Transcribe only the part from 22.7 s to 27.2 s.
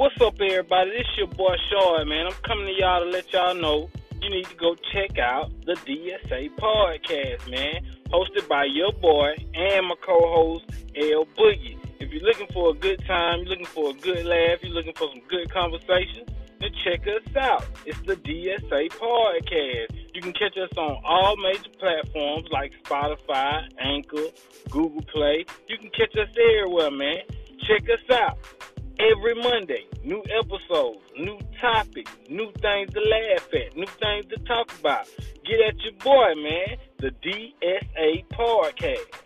Spotify, Anchor, Google Play. You can catch us everywhere, man.